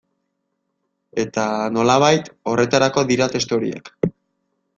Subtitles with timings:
[1.23, 1.43] Eta,
[1.75, 3.95] nolabait, horretarako dira testu horiek.